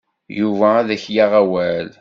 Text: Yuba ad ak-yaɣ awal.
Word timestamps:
Yuba 0.39 0.67
ad 0.79 0.89
ak-yaɣ 0.95 1.31
awal. 1.41 1.87